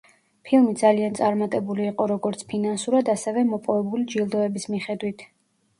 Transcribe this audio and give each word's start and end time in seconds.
ფილმი 0.47 0.71
ძალიან 0.83 1.17
წარმატებული 1.19 1.85
იყო 1.91 2.07
როგორც 2.13 2.41
ფინანსურად, 2.55 3.13
ასევე 3.17 3.45
მოპოვებული 3.53 4.11
ჯილდოების 4.17 4.69
მიხედვით. 4.75 5.29